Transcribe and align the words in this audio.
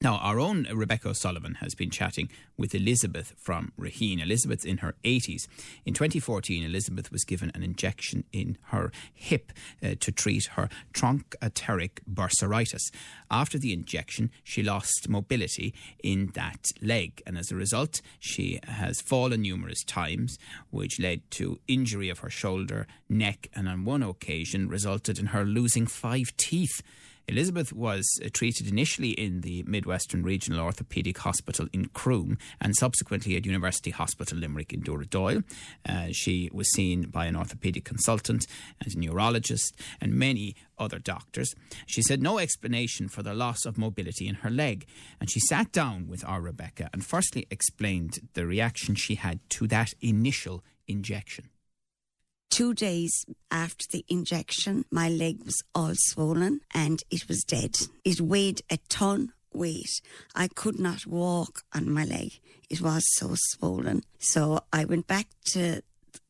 Now, 0.00 0.18
our 0.18 0.38
own 0.38 0.68
Rebecca 0.72 1.08
O'Sullivan 1.08 1.54
has 1.54 1.74
been 1.74 1.90
chatting 1.90 2.30
with 2.56 2.72
Elizabeth 2.72 3.34
from 3.36 3.72
Raheen. 3.76 4.22
Elizabeth's 4.22 4.64
in 4.64 4.78
her 4.78 4.94
80s. 5.02 5.48
In 5.84 5.92
2014, 5.92 6.62
Elizabeth 6.62 7.10
was 7.10 7.24
given 7.24 7.50
an 7.52 7.64
injection 7.64 8.22
in 8.32 8.58
her 8.66 8.92
hip 9.12 9.50
uh, 9.82 9.96
to 9.98 10.12
treat 10.12 10.44
her 10.52 10.68
trochanteric 10.94 11.98
bursaritis. 12.08 12.92
After 13.28 13.58
the 13.58 13.72
injection, 13.72 14.30
she 14.44 14.62
lost 14.62 15.08
mobility 15.08 15.74
in 16.04 16.30
that 16.34 16.66
leg, 16.80 17.20
and 17.26 17.36
as 17.36 17.50
a 17.50 17.56
result, 17.56 18.00
she 18.20 18.60
has 18.68 19.00
fallen 19.00 19.42
numerous 19.42 19.82
times, 19.82 20.38
which 20.70 21.00
led 21.00 21.28
to 21.32 21.58
injury 21.66 22.08
of 22.08 22.20
her 22.20 22.30
shoulder, 22.30 22.86
neck, 23.08 23.48
and 23.52 23.68
on 23.68 23.84
one 23.84 24.04
occasion 24.04 24.68
resulted 24.68 25.18
in 25.18 25.26
her 25.26 25.44
losing 25.44 25.88
five 25.88 26.36
teeth. 26.36 26.82
Elizabeth 27.28 27.74
was 27.74 28.08
uh, 28.24 28.28
treated 28.32 28.66
initially 28.68 29.10
in 29.10 29.42
the 29.42 29.62
Midwestern 29.64 30.22
Regional 30.22 30.64
Orthopaedic 30.64 31.18
Hospital 31.18 31.68
in 31.74 31.86
Croom 31.88 32.38
and 32.58 32.74
subsequently 32.74 33.36
at 33.36 33.44
University 33.44 33.90
Hospital 33.90 34.38
Limerick 34.38 34.72
in 34.72 34.82
Dooradoyle. 34.82 35.44
Uh, 35.86 36.06
she 36.10 36.48
was 36.54 36.72
seen 36.72 37.02
by 37.10 37.26
an 37.26 37.34
orthopaedic 37.34 37.84
consultant 37.84 38.46
and 38.80 38.94
a 38.94 38.98
neurologist 38.98 39.78
and 40.00 40.14
many 40.14 40.56
other 40.78 40.98
doctors. 40.98 41.54
She 41.86 42.00
said 42.00 42.22
no 42.22 42.38
explanation 42.38 43.08
for 43.08 43.22
the 43.22 43.34
loss 43.34 43.66
of 43.66 43.76
mobility 43.76 44.26
in 44.26 44.36
her 44.36 44.50
leg. 44.50 44.86
And 45.20 45.30
she 45.30 45.40
sat 45.40 45.70
down 45.70 46.08
with 46.08 46.24
our 46.24 46.40
Rebecca 46.40 46.88
and 46.94 47.04
firstly 47.04 47.46
explained 47.50 48.20
the 48.32 48.46
reaction 48.46 48.94
she 48.94 49.16
had 49.16 49.40
to 49.50 49.66
that 49.66 49.92
initial 50.00 50.64
injection. 50.86 51.50
Two 52.58 52.74
days 52.74 53.24
after 53.52 53.86
the 53.88 54.04
injection, 54.08 54.84
my 54.90 55.08
leg 55.08 55.44
was 55.44 55.62
all 55.76 55.92
swollen 55.94 56.60
and 56.74 57.04
it 57.08 57.28
was 57.28 57.44
dead. 57.44 57.76
It 58.04 58.20
weighed 58.20 58.62
a 58.68 58.78
ton 58.88 59.32
weight. 59.54 60.00
I 60.34 60.48
could 60.48 60.80
not 60.80 61.06
walk 61.06 61.62
on 61.72 61.88
my 61.88 62.02
leg. 62.02 62.40
It 62.68 62.80
was 62.80 63.04
so 63.14 63.34
swollen. 63.36 64.02
So 64.18 64.64
I 64.72 64.86
went 64.86 65.06
back 65.06 65.28
to 65.52 65.82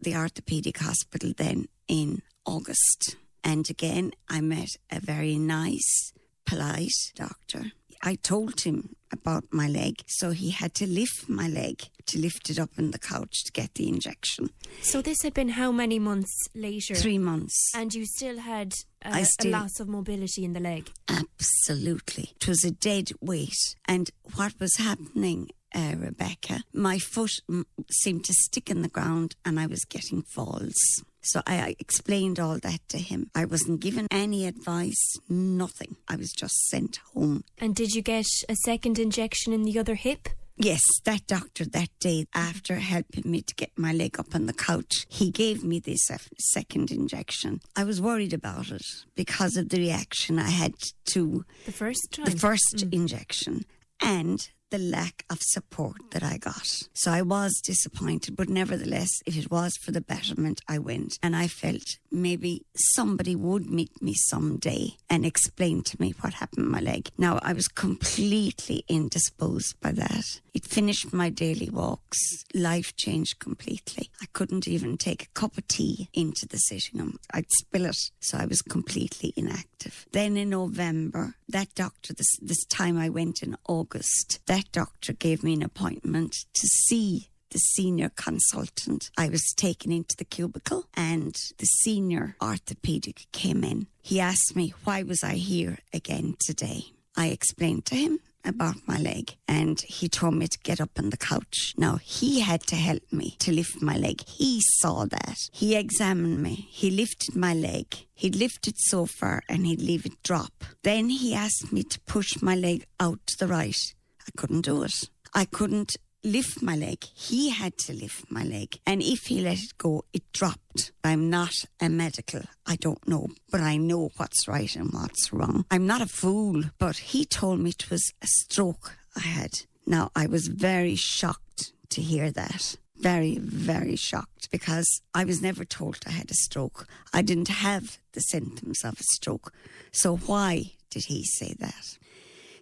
the 0.03 0.17
orthopedic 0.17 0.77
hospital 0.81 1.33
then 1.35 1.69
in 1.89 2.21
August. 2.45 3.17
And 3.43 3.71
again, 3.71 4.13
I 4.29 4.43
met 4.43 4.77
a 4.93 5.01
very 5.01 5.39
nice, 5.39 6.13
polite 6.45 6.93
doctor. 7.15 7.73
I 8.03 8.17
told 8.17 8.61
him 8.61 8.97
about 9.11 9.45
my 9.51 9.67
leg, 9.67 10.03
so 10.07 10.33
he 10.33 10.51
had 10.51 10.75
to 10.75 10.87
lift 10.87 11.27
my 11.27 11.49
leg 11.49 11.89
to 12.09 12.19
lift 12.19 12.51
it 12.51 12.59
up 12.59 12.71
on 12.79 12.91
the 12.91 12.99
couch 12.99 13.45
to 13.45 13.53
get 13.53 13.75
the 13.75 13.89
injection. 13.89 14.51
So 14.83 15.01
this 15.03 15.23
had 15.23 15.35
been 15.35 15.51
how 15.51 15.73
many 15.73 15.99
months 15.99 16.49
later? 16.55 16.95
Three 16.95 17.19
months. 17.19 17.71
And 17.75 17.95
you 17.95 18.05
still 18.07 18.39
had 18.41 18.73
a, 19.03 19.09
I 19.15 19.23
still- 19.23 19.51
a 19.51 19.59
loss 19.61 19.81
of 19.81 19.89
mobility 19.89 20.45
in 20.45 20.53
the 20.53 20.61
leg. 20.61 20.91
Absolutely. 21.09 22.33
It 22.41 22.49
was 22.49 22.65
a 22.65 22.71
dead 22.71 23.11
weight. 23.21 23.77
And 23.87 24.11
what 24.35 24.59
was 24.59 24.77
happening, 24.77 25.51
uh, 25.75 25.95
Rebecca, 25.97 26.65
my 26.73 26.99
foot 26.99 27.33
mm, 27.51 27.65
seemed 27.91 28.25
to 28.25 28.33
stick 28.33 28.71
in 28.71 28.83
the 28.83 28.89
ground 28.89 29.37
and 29.45 29.61
I 29.61 29.67
was 29.67 29.85
getting 29.85 30.23
falls. 30.23 30.75
So 31.21 31.43
I 31.47 31.57
I 31.61 31.75
explained 31.79 32.39
all 32.41 32.59
that 32.61 32.81
to 32.89 32.99
him. 32.99 33.31
I 33.35 33.45
wasn't 33.45 33.81
given 33.81 34.07
any 34.11 34.47
advice, 34.47 35.17
nothing. 35.29 35.97
I 36.09 36.17
was 36.17 36.33
just 36.33 36.57
sent 36.69 37.01
home. 37.13 37.45
And 37.59 37.75
did 37.75 37.93
you 37.95 38.03
get 38.03 38.27
a 38.49 38.55
second 38.65 38.99
injection 38.99 39.53
in 39.53 39.65
the 39.65 39.79
other 39.79 39.95
hip? 39.97 40.29
Yes, 40.61 40.81
that 41.05 41.25
doctor 41.29 41.65
that 41.67 41.91
day, 42.01 42.27
after 42.35 42.77
helping 42.77 43.31
me 43.31 43.43
to 43.43 43.55
get 43.55 43.71
my 43.77 43.93
leg 43.93 44.19
up 44.19 44.35
on 44.35 44.47
the 44.47 44.53
couch, 44.53 45.07
he 45.09 45.31
gave 45.31 45.63
me 45.63 45.79
this 45.79 46.09
second 46.39 46.91
injection. 46.91 47.61
I 47.77 47.85
was 47.85 48.01
worried 48.01 48.33
about 48.33 48.73
it 48.73 48.83
because 49.15 49.57
of 49.57 49.69
the 49.69 49.79
reaction 49.79 50.37
I 50.39 50.51
had 50.51 50.75
to 51.13 51.45
The 51.65 51.73
first 51.73 52.09
time? 52.11 52.25
the 52.25 52.33
first 52.37 52.77
mm. 52.77 52.93
injection 52.93 53.67
and 54.01 54.49
the 54.71 54.79
lack 54.79 55.25
of 55.31 55.39
support 55.41 56.11
that 56.11 56.23
I 56.23 56.39
got. 56.39 56.89
So 56.93 57.11
I 57.11 57.23
was 57.23 57.61
disappointed, 57.65 58.37
but 58.37 58.49
nevertheless, 58.49 59.09
if 59.27 59.37
it 59.37 59.51
was 59.51 59.77
for 59.77 59.93
the 59.93 60.01
betterment, 60.01 60.61
I 60.69 60.79
went. 60.79 61.19
And 61.23 61.35
I 61.35 61.49
felt 61.49 61.99
maybe 62.11 62.65
somebody 62.95 63.35
would 63.35 63.71
meet 63.71 64.03
me 64.03 64.15
someday 64.15 64.97
and 65.09 65.25
explain 65.25 65.83
to 65.85 66.01
me 66.01 66.15
what 66.21 66.35
happened 66.35 66.67
to 66.67 66.71
my 66.71 66.81
leg. 66.81 67.11
Now, 67.17 67.39
I 67.43 67.53
was 67.53 67.69
completely 67.69 68.85
indisposed 68.89 69.81
by 69.81 69.93
that. 69.93 70.41
It 70.55 70.67
finished 70.67 71.13
my 71.13 71.31
daily 71.31 71.71
walks. 71.71 72.19
Life 72.53 72.97
changed 72.97 73.39
completely. 73.39 74.11
I 74.21 74.27
couldn't 74.33 74.67
even 74.67 74.97
take 74.97 75.23
a 75.23 75.41
cup 75.41 75.57
of 75.57 75.69
tea 75.69 76.09
into 76.13 76.47
the 76.47 76.57
sitting 76.59 76.99
room. 76.99 77.19
I'd 77.33 77.51
spill 77.51 77.87
it. 77.87 78.11
So 78.21 78.39
I 78.39 78.47
was 78.47 78.61
completely 78.63 79.33
inactive. 79.37 80.07
Then 80.13 80.37
in 80.37 80.51
November, 80.51 81.35
that 81.49 81.75
doctor, 81.75 82.13
this, 82.13 82.37
this 82.43 82.65
time 82.65 82.99
I 82.99 83.09
went 83.09 83.43
in 83.43 83.57
August, 83.69 84.41
that 84.47 84.58
doctor 84.73 85.13
gave 85.13 85.43
me 85.43 85.55
an 85.55 85.63
appointment 85.63 86.35
to 86.55 86.67
see 86.67 87.29
the 87.51 87.59
senior 87.59 88.11
consultant. 88.11 89.11
I 89.17 89.29
was 89.29 89.55
taken 89.57 89.91
into 89.91 90.17
the 90.17 90.25
cubicle 90.25 90.87
and 90.95 91.35
the 91.59 91.67
senior 91.67 92.37
orthopedic 92.43 93.27
came 93.33 93.65
in. 93.65 93.87
He 94.03 94.21
asked 94.21 94.55
me 94.55 94.75
why 94.85 95.03
was 95.03 95.23
I 95.23 95.35
here 95.35 95.79
again 95.93 96.37
today. 96.39 96.85
I 97.17 97.29
explained 97.29 97.87
to 97.87 97.97
him 97.97 98.21
about 98.45 98.77
my 98.87 98.99
leg 98.99 99.37
and 99.47 99.81
he 99.81 100.09
told 100.09 100.35
me 100.35 100.47
to 100.47 100.59
get 100.61 100.81
up 100.81 100.91
on 100.99 101.11
the 101.11 101.17
couch. 101.17 101.75
Now 101.77 101.97
he 101.97 102.41
had 102.41 102.63
to 102.69 102.77
help 102.77 103.03
me 103.13 103.37
to 103.41 103.53
lift 103.53 103.83
my 103.83 103.97
leg. 103.97 104.23
He 104.27 104.61
saw 104.81 105.05
that. 105.07 105.39
He 105.53 105.75
examined 105.77 106.43
me. 106.43 106.69
He 106.71 106.91
lifted 106.91 107.35
my 107.37 107.55
leg. 107.55 107.87
He'd 108.15 108.37
lift 108.37 108.69
it 108.69 108.79
so 108.79 109.07
far 109.07 109.43
and 109.49 109.67
he'd 109.67 109.83
leave 109.83 110.07
it 110.07 110.23
drop. 110.23 110.65
Then 110.83 111.09
he 111.09 111.35
asked 111.35 111.73
me 111.73 111.83
to 111.83 112.01
push 112.01 112.41
my 112.41 112.55
leg 112.55 112.87
out 113.01 113.19
to 113.27 113.39
the 113.39 113.47
right. 113.49 113.95
I 114.29 114.31
couldn't 114.37 114.63
do 114.63 114.83
it. 114.83 115.09
I 115.35 115.47
couldn't 115.47 115.97
lift 116.23 116.63
my 116.63 116.77
leg. 116.77 117.05
He 117.15 117.51
had 117.51 117.79
to 117.79 117.95
lift 117.95 118.31
my 118.31 118.43
leg. 118.43 118.79
And 118.87 119.03
if 119.03 119.27
he 119.27 119.41
let 119.41 119.59
it 119.59 119.79
go, 119.79 120.05
it 120.13 120.31
dropped. 120.33 120.93
I'm 121.03 121.31
not 121.31 121.55
a 121.81 121.89
medical. 121.89 122.43
I 122.67 122.77
don't 122.77 123.07
know, 123.09 123.29
but 123.51 123.61
I 123.63 123.79
know 123.79 124.11
what's 124.17 124.47
right 124.47 124.75
and 124.77 124.93
what's 124.93 125.33
wrong. 125.33 125.65
I'm 125.71 125.87
not 125.87 126.03
a 126.03 126.07
fool, 126.07 126.65
but 126.79 126.97
he 126.99 127.25
told 127.25 127.61
me 127.61 127.71
it 127.71 127.91
was 127.91 128.13
a 128.21 128.27
stroke 128.27 128.97
I 129.17 129.21
had. 129.21 129.63
Now, 129.87 130.11
I 130.15 130.27
was 130.27 130.49
very 130.49 130.97
shocked 130.97 131.73
to 131.91 132.03
hear 132.03 132.31
that. 132.33 132.77
Very, 132.97 133.39
very 133.39 133.97
shocked 133.97 134.51
because 134.51 135.01
I 135.15 135.25
was 135.25 135.41
never 135.41 135.65
told 135.65 136.01
I 136.07 136.11
had 136.11 136.31
a 136.31 136.35
stroke. 136.35 136.87
I 137.15 137.23
didn't 137.23 137.49
have 137.49 137.99
the 138.13 138.21
symptoms 138.21 138.85
of 138.85 139.01
a 139.01 139.05
stroke. 139.15 139.53
So 139.93 140.17
why 140.17 140.73
did 140.91 141.05
he 141.05 141.25
say 141.25 141.55
that? 141.61 141.97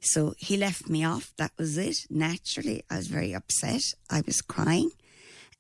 So 0.01 0.35
he 0.39 0.57
left 0.57 0.89
me 0.89 1.05
off. 1.05 1.33
That 1.37 1.53
was 1.59 1.77
it. 1.77 1.97
Naturally, 2.11 2.85
I 2.91 2.97
was 2.97 3.09
very 3.09 3.35
upset. 3.35 3.83
I 4.11 4.23
was 4.27 4.41
crying. 4.41 4.91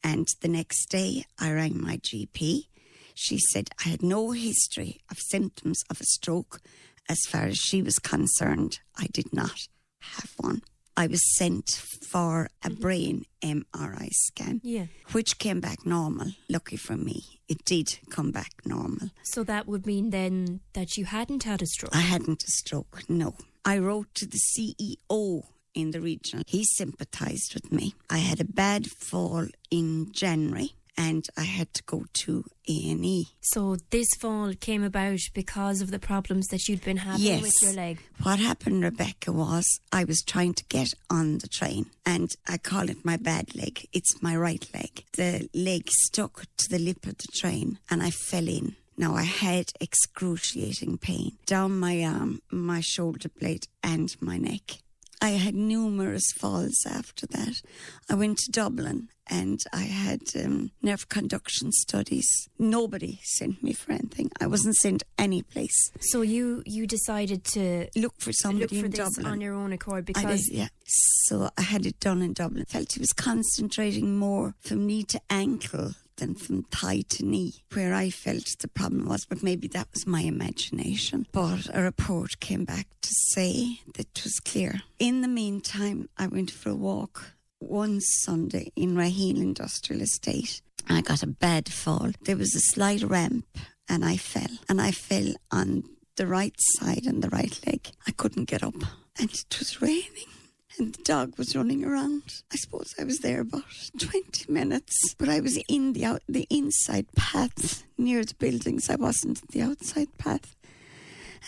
And 0.04 0.26
the 0.40 0.48
next 0.48 0.86
day, 0.86 1.24
I 1.38 1.52
rang 1.52 1.80
my 1.80 1.96
GP. 1.96 2.66
She 3.14 3.38
said 3.38 3.70
I 3.84 3.88
had 3.88 4.02
no 4.02 4.32
history 4.32 5.00
of 5.10 5.18
symptoms 5.18 5.82
of 5.90 6.00
a 6.00 6.04
stroke. 6.04 6.60
As 7.08 7.18
far 7.28 7.44
as 7.44 7.56
she 7.56 7.82
was 7.82 7.98
concerned, 7.98 8.80
I 8.96 9.06
did 9.12 9.32
not 9.32 9.68
have 10.00 10.32
one. 10.36 10.62
I 10.96 11.06
was 11.06 11.36
sent 11.36 11.68
for 12.10 12.48
a 12.64 12.70
mm-hmm. 12.70 12.80
brain 12.80 13.24
MRI 13.42 14.08
scan, 14.12 14.60
Yeah. 14.64 14.86
which 15.12 15.38
came 15.38 15.60
back 15.60 15.84
normal. 15.84 16.32
Lucky 16.48 16.76
for 16.76 16.96
me, 16.96 17.40
it 17.48 17.64
did 17.64 17.98
come 18.10 18.30
back 18.30 18.52
normal. 18.64 19.10
So 19.24 19.44
that 19.44 19.66
would 19.66 19.86
mean 19.86 20.10
then 20.10 20.60
that 20.72 20.96
you 20.96 21.04
hadn't 21.04 21.42
had 21.42 21.60
a 21.60 21.66
stroke. 21.66 21.94
I 21.94 22.00
hadn't 22.00 22.42
a 22.42 22.50
stroke, 22.50 23.02
no. 23.08 23.34
I 23.66 23.78
wrote 23.78 24.14
to 24.14 24.26
the 24.26 24.38
CEO 24.38 25.42
in 25.74 25.90
the 25.90 26.00
region. 26.00 26.42
He 26.46 26.64
sympathised 26.64 27.52
with 27.54 27.72
me. 27.72 27.94
I 28.08 28.18
had 28.18 28.40
a 28.40 28.44
bad 28.44 28.86
fall 28.86 29.46
in 29.70 30.12
January 30.12 30.72
and 30.96 31.26
I 31.36 31.42
had 31.42 31.74
to 31.74 31.82
go 31.82 32.06
to 32.24 32.44
A&E. 32.68 33.26
So 33.42 33.76
this 33.90 34.08
fall 34.18 34.54
came 34.58 34.82
about 34.82 35.18
because 35.34 35.82
of 35.82 35.90
the 35.90 35.98
problems 35.98 36.46
that 36.46 36.68
you'd 36.68 36.82
been 36.84 36.96
having 36.98 37.26
Yes. 37.26 37.42
with 37.42 37.54
your 37.60 37.72
leg. 37.74 37.98
What 38.22 38.38
happened, 38.38 38.82
Rebecca, 38.82 39.30
was 39.32 39.66
I 39.92 40.04
was 40.04 40.22
trying 40.22 40.54
to 40.54 40.64
get 40.70 40.94
on 41.10 41.38
the 41.38 41.48
train 41.48 41.90
and 42.06 42.30
I 42.48 42.56
call 42.58 42.88
it 42.88 43.04
my 43.04 43.18
bad 43.18 43.54
leg. 43.54 43.86
It's 43.92 44.22
my 44.22 44.34
right 44.36 44.64
leg. 44.72 45.04
The 45.14 45.50
leg 45.52 45.90
stuck 45.90 46.46
to 46.56 46.68
the 46.70 46.78
lip 46.78 47.04
of 47.04 47.18
the 47.18 47.28
train 47.34 47.78
and 47.90 48.02
I 48.02 48.10
fell 48.10 48.48
in. 48.48 48.76
Now 48.98 49.14
I 49.14 49.24
had 49.24 49.70
excruciating 49.80 50.98
pain 50.98 51.32
down 51.46 51.78
my 51.78 52.02
arm, 52.02 52.40
my 52.50 52.80
shoulder 52.80 53.28
blade, 53.28 53.66
and 53.82 54.14
my 54.20 54.38
neck. 54.38 54.78
I 55.20 55.30
had 55.30 55.54
numerous 55.54 56.30
falls 56.36 56.84
after 56.86 57.26
that. 57.28 57.62
I 58.10 58.14
went 58.14 58.38
to 58.38 58.50
Dublin 58.52 59.08
and 59.28 59.60
I 59.72 59.82
had 59.84 60.20
um, 60.42 60.70
nerve 60.82 61.08
conduction 61.08 61.72
studies. 61.72 62.48
Nobody 62.58 63.18
sent 63.24 63.62
me 63.62 63.72
for 63.72 63.92
anything. 63.92 64.30
I 64.40 64.46
wasn't 64.46 64.76
sent 64.76 65.02
any 65.18 65.42
place. 65.42 65.90
So 66.00 66.20
you 66.20 66.62
you 66.66 66.86
decided 66.86 67.44
to 67.54 67.88
Look 67.96 68.14
for 68.18 68.32
somebody 68.32 68.76
look 68.76 68.80
for 68.82 68.86
in 68.86 68.92
Dublin. 68.92 69.26
on 69.26 69.40
your 69.40 69.54
own 69.54 69.72
accord 69.72 70.04
I 70.04 70.12
because 70.12 70.46
did, 70.46 70.54
yeah. 70.58 70.68
So 70.84 71.50
I 71.56 71.62
had 71.62 71.86
it 71.86 71.98
done 71.98 72.20
in 72.22 72.34
Dublin. 72.34 72.64
Felt 72.68 72.92
he 72.92 73.00
was 73.00 73.12
concentrating 73.14 74.16
more 74.18 74.54
from 74.60 74.86
knee 74.86 75.02
to 75.04 75.20
ankle 75.30 75.94
than 76.16 76.34
from 76.34 76.64
thigh 76.64 77.02
to 77.10 77.24
knee, 77.24 77.62
where 77.72 77.94
I 77.94 78.10
felt 78.10 78.56
the 78.60 78.68
problem 78.68 79.06
was, 79.06 79.24
but 79.24 79.42
maybe 79.42 79.68
that 79.68 79.88
was 79.92 80.06
my 80.06 80.22
imagination. 80.22 81.26
But 81.32 81.68
a 81.72 81.82
report 81.82 82.40
came 82.40 82.64
back 82.64 82.86
to 83.02 83.10
say 83.32 83.80
that 83.94 84.06
it 84.16 84.24
was 84.24 84.40
clear. 84.40 84.82
In 84.98 85.22
the 85.22 85.28
meantime, 85.28 86.08
I 86.16 86.26
went 86.26 86.50
for 86.50 86.70
a 86.70 86.74
walk 86.74 87.32
one 87.58 88.00
Sunday 88.00 88.72
in 88.76 88.94
Raheen 88.94 89.36
Industrial 89.36 90.02
Estate. 90.02 90.60
I 90.88 91.00
got 91.00 91.22
a 91.22 91.26
bad 91.26 91.68
fall. 91.68 92.12
There 92.22 92.36
was 92.36 92.54
a 92.54 92.60
slight 92.60 93.02
ramp 93.02 93.46
and 93.88 94.04
I 94.04 94.16
fell. 94.16 94.58
And 94.68 94.80
I 94.80 94.90
fell 94.90 95.34
on 95.50 95.84
the 96.16 96.26
right 96.26 96.54
side 96.58 97.06
and 97.06 97.22
the 97.22 97.30
right 97.30 97.58
leg. 97.66 97.90
I 98.06 98.12
couldn't 98.12 98.44
get 98.44 98.62
up. 98.62 98.74
And 99.18 99.30
it 99.30 99.56
was 99.58 99.80
raining. 99.80 100.35
And 100.78 100.94
the 100.94 101.02
dog 101.02 101.38
was 101.38 101.56
running 101.56 101.84
around. 101.84 102.42
I 102.52 102.56
suppose 102.56 102.94
I 102.98 103.04
was 103.04 103.20
there 103.20 103.40
about 103.40 103.64
20 103.98 104.52
minutes, 104.52 105.14
but 105.16 105.28
I 105.28 105.40
was 105.40 105.56
in 105.68 105.94
the 105.94 106.04
out, 106.04 106.22
the 106.28 106.46
inside 106.50 107.06
path 107.16 107.84
near 107.96 108.24
the 108.24 108.34
buildings. 108.34 108.90
I 108.90 108.96
wasn't 108.96 109.40
in 109.40 109.48
the 109.50 109.62
outside 109.62 110.18
path. 110.18 110.54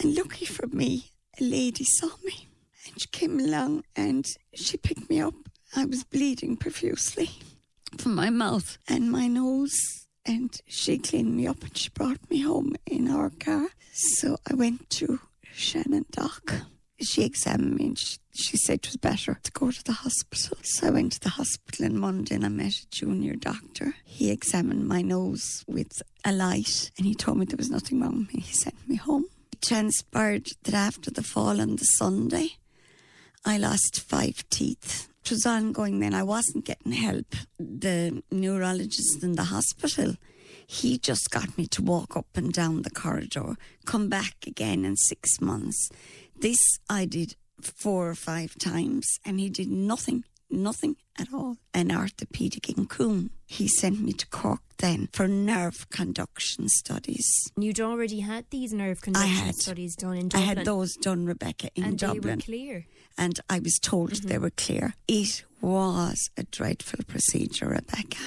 And 0.00 0.14
lucky 0.14 0.46
for 0.46 0.66
me, 0.68 1.10
a 1.40 1.44
lady 1.44 1.84
saw 1.84 2.10
me. 2.24 2.48
And 2.86 3.00
she 3.00 3.08
came 3.08 3.38
along 3.38 3.84
and 3.94 4.26
she 4.54 4.76
picked 4.78 5.10
me 5.10 5.20
up. 5.20 5.34
I 5.76 5.84
was 5.84 6.04
bleeding 6.04 6.56
profusely 6.56 7.30
from 7.98 8.14
my 8.14 8.30
mouth 8.30 8.78
and 8.88 9.10
my 9.10 9.26
nose. 9.26 10.06
And 10.24 10.58
she 10.66 10.98
cleaned 10.98 11.36
me 11.36 11.46
up 11.46 11.62
and 11.62 11.76
she 11.76 11.90
brought 11.90 12.30
me 12.30 12.40
home 12.40 12.76
in 12.86 13.08
our 13.10 13.30
car. 13.30 13.68
So 13.92 14.38
I 14.50 14.54
went 14.54 14.88
to 14.90 15.20
ShannonDoc. 15.54 16.66
She 17.00 17.24
examined 17.24 17.76
me 17.76 17.86
and 17.86 17.98
she, 17.98 18.18
she 18.32 18.56
said 18.56 18.80
it 18.80 18.86
was 18.86 18.96
better 18.96 19.38
to 19.42 19.52
go 19.52 19.70
to 19.70 19.84
the 19.84 19.92
hospital. 19.92 20.58
So 20.62 20.88
I 20.88 20.90
went 20.90 21.12
to 21.12 21.20
the 21.20 21.28
hospital 21.30 21.86
on 21.86 21.98
Monday 21.98 22.34
and 22.34 22.44
I 22.44 22.48
met 22.48 22.74
a 22.74 22.90
junior 22.90 23.34
doctor. 23.34 23.94
He 24.04 24.30
examined 24.30 24.88
my 24.88 25.02
nose 25.02 25.64
with 25.68 26.02
a 26.24 26.32
light 26.32 26.90
and 26.98 27.06
he 27.06 27.14
told 27.14 27.38
me 27.38 27.46
there 27.46 27.56
was 27.56 27.70
nothing 27.70 28.00
wrong 28.00 28.18
with 28.18 28.34
me. 28.34 28.40
He 28.42 28.52
sent 28.52 28.88
me 28.88 28.96
home. 28.96 29.26
It 29.52 29.62
transpired 29.62 30.48
that 30.64 30.74
after 30.74 31.10
the 31.10 31.22
fall 31.22 31.60
on 31.60 31.76
the 31.76 31.84
Sunday, 31.84 32.56
I 33.44 33.58
lost 33.58 34.00
five 34.00 34.44
teeth. 34.50 35.08
It 35.24 35.30
was 35.30 35.46
ongoing 35.46 36.00
then. 36.00 36.14
I 36.14 36.22
wasn't 36.22 36.64
getting 36.64 36.92
help. 36.92 37.34
The 37.58 38.22
neurologist 38.30 39.22
in 39.22 39.36
the 39.36 39.44
hospital, 39.44 40.14
he 40.66 40.98
just 40.98 41.30
got 41.30 41.56
me 41.56 41.66
to 41.68 41.82
walk 41.82 42.16
up 42.16 42.26
and 42.34 42.52
down 42.52 42.82
the 42.82 42.90
corridor, 42.90 43.56
come 43.84 44.08
back 44.08 44.36
again 44.46 44.84
in 44.84 44.96
six 44.96 45.40
months. 45.40 45.90
This 46.40 46.58
I 46.88 47.04
did 47.04 47.34
four 47.60 48.08
or 48.08 48.14
five 48.14 48.56
times, 48.58 49.06
and 49.24 49.40
he 49.40 49.48
did 49.50 49.68
nothing, 49.68 50.24
nothing 50.50 50.96
at 51.18 51.32
all. 51.32 51.56
An 51.74 51.90
orthopedic 51.90 52.68
in 52.68 52.86
Croom. 52.86 53.30
He 53.46 53.66
sent 53.66 54.00
me 54.00 54.12
to 54.12 54.26
Cork 54.28 54.60
then 54.78 55.08
for 55.12 55.26
nerve 55.26 55.88
conduction 55.90 56.68
studies. 56.68 57.26
you'd 57.56 57.80
already 57.80 58.20
had 58.20 58.44
these 58.50 58.72
nerve 58.72 59.00
conduction 59.00 59.46
had. 59.46 59.54
studies 59.56 59.96
done 59.96 60.16
in 60.16 60.28
Dublin. 60.28 60.48
I 60.48 60.54
had 60.54 60.64
those 60.64 60.94
done, 60.94 61.26
Rebecca, 61.26 61.70
in 61.74 61.96
Dublin. 61.96 62.16
and 62.16 62.22
they 62.22 62.30
were 62.30 62.40
clear. 62.40 62.86
and 63.16 63.40
I 63.50 63.58
was 63.58 63.78
told 63.82 64.12
mm-hmm. 64.12 64.28
they 64.28 64.38
were 64.38 64.50
clear. 64.50 64.94
It 65.08 65.44
was 65.60 66.30
a 66.36 66.44
dreadful 66.44 67.00
procedure, 67.08 67.68
Rebecca. 67.68 68.18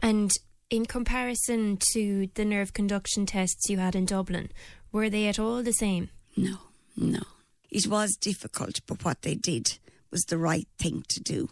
And 0.00 0.32
in 0.70 0.86
comparison 0.86 1.78
to 1.92 2.28
the 2.34 2.44
nerve 2.44 2.72
conduction 2.72 3.26
tests 3.26 3.68
you 3.68 3.78
had 3.78 3.94
in 3.94 4.06
Dublin, 4.06 4.50
were 4.90 5.10
they 5.10 5.28
at 5.28 5.38
all 5.38 5.62
the 5.62 5.72
same? 5.72 6.10
No, 6.36 6.58
no. 6.96 7.22
It 7.70 7.86
was 7.86 8.16
difficult, 8.16 8.80
but 8.86 9.04
what 9.04 9.22
they 9.22 9.34
did 9.34 9.78
was 10.10 10.22
the 10.24 10.38
right 10.38 10.66
thing 10.78 11.04
to 11.08 11.20
do. 11.20 11.50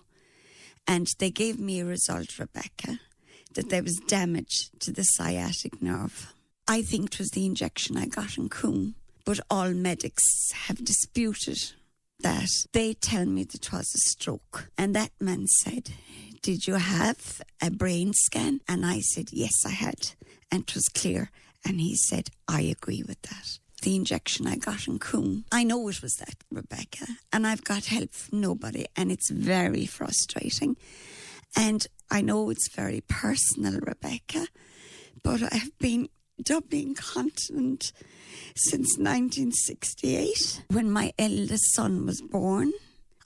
And 0.86 1.06
they 1.18 1.30
gave 1.30 1.60
me 1.60 1.80
a 1.80 1.84
result, 1.84 2.38
Rebecca, 2.38 2.98
that 3.54 3.70
there 3.70 3.82
was 3.82 4.00
damage 4.08 4.70
to 4.80 4.90
the 4.90 5.02
sciatic 5.02 5.80
nerve. 5.82 6.32
I 6.66 6.82
think 6.82 7.12
it 7.12 7.18
was 7.18 7.30
the 7.30 7.46
injection 7.46 7.96
I 7.96 8.06
got 8.06 8.36
in 8.36 8.48
Croom, 8.48 8.94
but 9.24 9.40
all 9.50 9.70
medics 9.72 10.24
have 10.66 10.84
disputed 10.84 11.58
that. 12.20 12.48
They 12.72 12.94
tell 12.94 13.26
me 13.26 13.44
that 13.44 13.66
it 13.66 13.72
was 13.72 13.92
a 13.94 13.98
stroke. 13.98 14.70
And 14.76 14.94
that 14.94 15.12
man 15.20 15.46
said, 15.62 15.90
Did 16.42 16.66
you 16.66 16.74
have 16.74 17.42
a 17.62 17.70
brain 17.70 18.12
scan? 18.12 18.60
And 18.68 18.84
I 18.84 19.00
said, 19.00 19.28
Yes, 19.32 19.54
I 19.66 19.70
had. 19.70 20.12
And 20.50 20.62
it 20.62 20.74
was 20.74 20.88
clear. 20.88 21.30
And 21.64 21.80
he 21.80 21.96
said, 21.96 22.30
I 22.46 22.62
agree 22.62 23.02
with 23.06 23.20
that. 23.22 23.58
The 23.82 23.94
injection 23.94 24.46
I 24.46 24.56
got 24.56 24.88
in 24.88 24.98
Croom, 24.98 25.44
I 25.52 25.62
know 25.62 25.88
it 25.88 26.02
was 26.02 26.14
that, 26.14 26.34
Rebecca, 26.50 27.06
and 27.32 27.46
I've 27.46 27.62
got 27.62 27.86
help 27.86 28.12
from 28.12 28.40
nobody, 28.40 28.86
and 28.96 29.12
it's 29.12 29.30
very 29.30 29.86
frustrating. 29.86 30.76
And 31.56 31.86
I 32.10 32.20
know 32.20 32.50
it's 32.50 32.74
very 32.74 33.02
personal, 33.02 33.78
Rebecca, 33.80 34.48
but 35.22 35.42
I've 35.52 35.76
been 35.78 36.08
doubly 36.42 36.82
incontinent 36.82 37.92
since 38.56 38.96
1968. 38.98 40.62
When 40.70 40.90
my 40.90 41.12
eldest 41.18 41.74
son 41.74 42.06
was 42.06 42.20
born, 42.20 42.72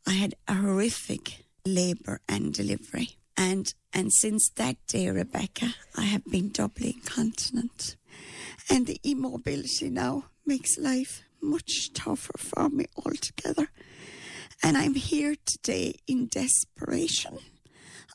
I 0.06 0.12
had 0.12 0.34
a 0.49 0.54
horrific 0.54 1.44
labour 1.64 2.20
and 2.28 2.52
delivery. 2.52 3.16
And 3.37 3.72
and 3.93 4.12
since 4.12 4.50
that 4.56 4.76
day, 4.87 5.08
Rebecca, 5.10 5.75
I 5.96 6.02
have 6.02 6.25
been 6.25 6.50
doubly 6.50 6.94
incontinent. 6.94 7.96
And 8.72 8.86
the 8.86 8.98
immobility 9.04 9.90
now 9.90 10.24
makes 10.46 10.78
life 10.78 11.24
much 11.42 11.92
tougher 11.92 12.38
for 12.38 12.70
me 12.70 12.86
altogether. 12.96 13.69
And 14.62 14.78
I'm 14.78 14.94
here 14.94 15.34
today 15.44 15.96
in 16.06 16.28
desperation. 16.28 17.36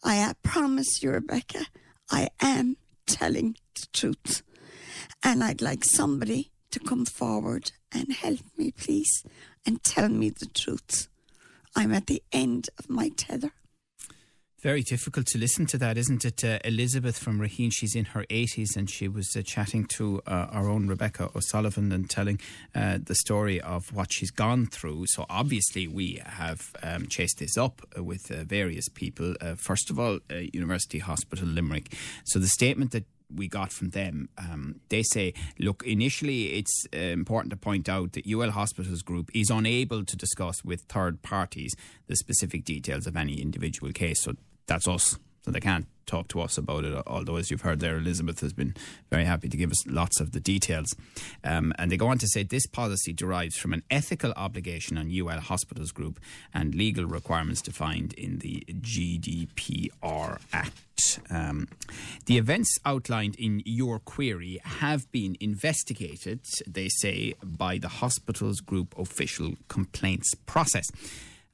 I 0.04 0.34
promise 0.42 1.04
you, 1.04 1.12
Rebecca, 1.12 1.68
I 2.10 2.30
am 2.42 2.78
telling 3.06 3.56
the 3.76 3.86
truth. 3.94 4.42
And 5.24 5.44
I'd 5.44 5.62
like 5.62 5.84
somebody 5.84 6.50
to 6.72 6.80
come 6.80 7.06
forward 7.06 7.72
and 7.92 8.12
help 8.12 8.40
me, 8.58 8.72
please, 8.72 9.24
and 9.64 9.84
tell 9.84 10.10
me 10.10 10.32
the 10.32 10.48
truth. 10.48 11.08
I'm 11.76 11.94
at 11.94 12.08
the 12.08 12.24
end 12.32 12.70
of 12.80 12.90
my 12.90 13.10
tether. 13.10 13.52
Very 14.64 14.82
difficult 14.82 15.28
to 15.28 15.38
listen 15.38 15.68
to 15.68 15.78
that, 15.78 16.00
isn't 16.00 16.26
it? 16.26 16.44
Uh, 16.44 16.58
Elizabeth 16.66 17.20
from 17.20 17.40
Raheen, 17.40 17.70
she's 17.72 17.96
in 17.96 18.06
her 18.06 18.24
80s 18.24 18.76
and 18.76 18.90
she 18.90 19.08
was 19.08 19.36
uh, 19.38 19.44
chatting 19.46 19.86
to 19.86 20.20
uh, 20.26 20.48
our 20.50 20.68
own 20.68 20.88
Rebecca 20.88 21.30
O'Sullivan 21.36 21.92
and 21.92 22.10
telling 22.10 22.40
uh, 22.74 22.98
the 23.00 23.14
story 23.14 23.62
of 23.62 23.94
what 23.94 24.12
she's 24.12 24.32
gone 24.32 24.66
through. 24.66 25.06
So, 25.10 25.28
obviously, 25.30 25.88
we 25.88 26.24
have 26.26 26.72
um, 26.82 27.06
chased 27.06 27.38
this 27.38 27.56
up 27.56 27.84
with 27.98 28.32
uh, 28.32 28.46
various 28.46 28.90
people. 28.90 29.36
Uh, 29.40 29.54
first 29.54 29.92
of 29.92 30.00
all, 30.00 30.22
University 30.32 30.98
Hospital 30.98 31.48
Limerick. 31.48 31.94
So, 32.26 32.40
the 32.40 32.48
statement 32.48 32.94
that 32.94 33.06
we 33.34 33.48
got 33.48 33.72
from 33.72 33.90
them, 33.90 34.30
um, 34.38 34.80
they 34.90 35.04
say, 35.04 35.34
look, 35.60 35.84
initially 35.86 36.54
it's 36.58 36.86
uh, 36.94 36.98
important 36.98 37.52
to 37.52 37.58
point 37.58 37.90
out 37.90 38.14
that 38.14 38.26
UL 38.28 38.52
Hospitals 38.52 39.02
Group 39.02 39.30
is 39.34 39.50
unable 39.50 40.06
to 40.06 40.16
discuss 40.16 40.64
with 40.64 40.82
third 40.84 41.22
parties 41.22 41.76
the 42.08 42.16
specific 42.16 42.64
details 42.64 43.08
of 43.08 43.16
any 43.16 43.42
individual 43.42 43.92
case. 43.92 44.24
So 44.24 44.34
that's 44.66 44.88
us. 44.88 45.18
So 45.48 45.52
they 45.52 45.62
can't 45.62 45.88
talk 46.06 46.28
to 46.28 46.42
us 46.42 46.58
about 46.58 46.84
it. 46.84 47.02
Although, 47.08 47.38
as 47.38 47.50
you've 47.50 47.62
heard 47.62 47.80
there, 47.80 47.96
Elizabeth 47.96 48.42
has 48.42 48.52
been 48.52 48.76
very 49.10 49.24
happy 49.24 49.48
to 49.48 49.56
give 49.56 49.72
us 49.72 49.88
lots 49.88 50.20
of 50.20 50.34
the 50.34 50.42
details. 50.42 50.94
Um, 51.42 51.72
and 51.80 51.90
they 51.90 51.96
go 51.96 52.08
on 52.08 52.18
to 52.18 52.28
say 52.28 52.44
this 52.44 52.68
policy 52.68 53.14
derives 53.14 53.56
from 53.56 53.72
an 53.72 53.82
ethical 53.90 54.34
obligation 54.36 54.98
on 54.98 55.10
UL 55.10 55.40
Hospitals 55.40 55.94
Group 55.94 56.20
and 56.54 56.76
legal 56.76 57.06
requirements 57.06 57.62
defined 57.62 58.12
in 58.16 58.40
the 58.40 58.66
GDPR 58.70 60.42
Act. 60.52 61.22
Um, 61.30 61.70
the 62.26 62.38
events 62.38 62.78
outlined 62.86 63.38
in 63.38 63.62
your 63.64 64.00
query 64.00 64.60
have 64.66 65.10
been 65.14 65.38
investigated, 65.40 66.42
they 66.68 66.90
say, 66.90 67.36
by 67.42 67.78
the 67.78 67.88
Hospitals 67.88 68.60
Group 68.60 68.94
official 68.98 69.54
complaints 69.70 70.34
process. 70.46 70.88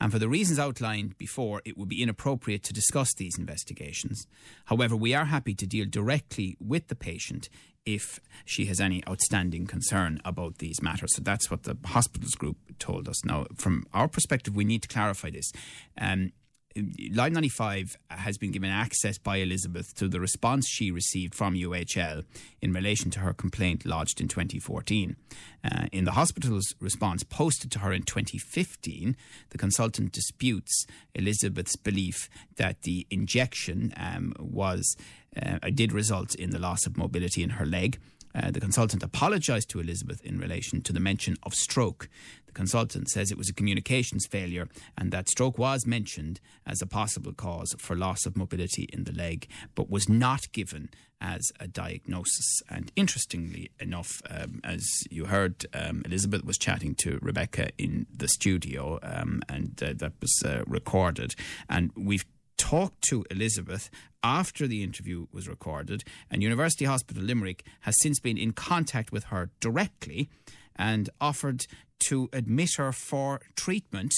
And 0.02 0.12
for 0.12 0.20
the 0.20 0.30
reasons 0.30 0.60
outlined 0.60 1.18
before, 1.18 1.62
it 1.66 1.78
would 1.78 1.90
be 1.90 2.02
inappropriate 2.02 2.64
to 2.64 2.74
discuss 2.74 3.14
these 3.14 3.38
investigations. 3.38 4.28
However, 4.66 4.96
we 4.96 5.14
are 5.14 5.26
happy 5.26 5.54
to 5.56 5.66
deal 5.66 5.86
directly 5.90 6.58
with 6.60 6.88
the 6.88 6.96
patient 6.96 7.50
if 7.86 8.20
she 8.46 8.66
has 8.66 8.80
any 8.80 9.04
outstanding 9.08 9.66
concern 9.66 10.20
about 10.24 10.58
these 10.60 10.82
matters. 10.82 11.16
So 11.16 11.22
that's 11.22 11.52
what 11.52 11.64
the 11.64 11.78
hospitals 11.86 12.36
group 12.36 12.58
told 12.80 13.08
us. 13.08 13.24
Now, 13.26 13.46
from 13.56 13.86
our 13.94 14.08
perspective, 14.08 14.56
we 14.56 14.64
need 14.64 14.82
to 14.84 14.88
clarify 14.88 15.30
this. 15.30 15.52
Um, 15.98 16.32
Live 16.75 17.32
95 17.32 17.98
has 18.10 18.39
been 18.39 18.51
given 18.51 18.72
access 18.72 19.20
by 19.20 19.38
Elizabeth 19.38 19.94
to 19.96 20.08
the 20.08 20.20
response 20.20 20.68
she 20.68 20.89
received 20.89 21.36
from 21.36 21.53
UHL 21.53 22.24
in 22.62 22.74
relation 22.74 23.12
to 23.12 23.20
her 23.20 23.32
complaint 23.32 23.86
lodged 23.86 24.20
in 24.20 24.27
2014. 24.27 25.15
Uh, 25.63 25.86
in 25.92 26.06
the 26.06 26.13
hospital's 26.13 26.74
response 26.80 27.24
posted 27.24 27.72
to 27.72 27.80
her 27.80 27.94
in 27.94 28.01
2015, 28.01 29.15
the 29.51 29.58
consultant 29.58 30.12
disputes 30.12 30.88
Elizabeth's 31.13 31.75
belief 31.75 32.27
that 32.56 32.82
the 32.82 33.06
injection 33.12 33.94
um, 33.96 34.34
was 34.39 34.96
uh, 35.39 35.60
did 35.74 35.92
result 35.92 36.34
in 36.36 36.50
the 36.50 36.60
loss 36.60 36.88
of 36.88 36.98
mobility 36.98 37.44
in 37.44 37.51
her 37.51 37.65
leg. 37.65 38.00
Uh, 38.36 38.52
the 38.52 38.60
consultant 38.60 39.04
apologised 39.04 39.70
to 39.70 39.80
Elizabeth 39.80 40.22
in 40.24 40.38
relation 40.38 40.82
to 40.82 40.94
the 40.94 41.00
mention 41.00 41.36
of 41.44 41.54
stroke. 41.54 42.10
The 42.48 42.54
consultant 42.54 43.10
says 43.10 43.32
it 43.32 43.38
was 43.38 43.50
a 43.50 43.54
communications 43.54 44.25
failure 44.25 44.68
and 44.98 45.12
that 45.12 45.30
stroke 45.30 45.58
was 45.58 45.86
mentioned 45.86 46.40
as 46.66 46.82
a 46.82 46.88
possible 46.88 47.34
cause 47.34 47.75
for 47.78 47.96
loss 47.96 48.25
of 48.25 48.38
mobility 48.38 48.88
in 48.92 49.04
the 49.04 49.12
leg, 49.12 49.48
but 49.75 49.90
was 49.90 50.10
not 50.10 50.52
given 50.52 50.90
as 51.24 51.52
a 51.60 51.68
diagnosis. 51.68 52.62
And 52.70 52.92
interestingly 52.96 53.72
enough, 53.80 54.22
um, 54.30 54.60
as 54.63 54.86
you 55.10 55.25
heard, 55.25 55.66
um, 55.74 56.04
Elizabeth 56.06 56.44
was 56.44 56.58
chatting 56.58 56.96
to 56.96 57.18
Rebecca 57.22 57.70
in 57.78 58.06
the 58.13 58.28
studio, 58.28 59.00
um, 59.02 59.42
and 59.48 59.82
uh, 59.82 59.94
that 59.96 60.13
was 60.20 60.44
uh, 60.46 60.63
recorded. 60.68 61.34
And 61.70 61.92
we've 61.96 62.25
talked 62.58 63.02
to 63.10 63.26
Elizabeth 63.30 63.90
after 64.24 64.68
the 64.68 64.84
interview 64.84 65.28
was 65.32 65.48
recorded, 65.48 66.04
and 66.32 66.42
University 66.42 66.86
Hospital 66.86 67.24
Limerick 67.24 67.66
has 67.82 67.96
since 68.02 68.20
been 68.20 68.38
in 68.38 68.54
contact 68.54 69.12
with 69.12 69.26
her 69.26 69.50
directly 69.60 70.30
and 70.76 71.10
offered 71.20 71.66
to 72.08 72.30
admit 72.34 72.76
her 72.78 72.92
for 72.92 73.42
treatment 73.56 74.14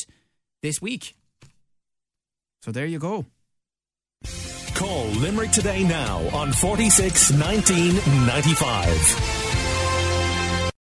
this 0.62 0.82
week. 0.82 1.15
So 2.63 2.72
there 2.72 2.86
you 2.86 3.00
go. 3.00 3.25
Call 4.74 5.06
Limerick 5.06 5.51
today 5.51 5.84
now 5.84 6.18
on 6.36 6.51
46 6.51 7.32
19 7.32 7.96
95. 8.25 9.44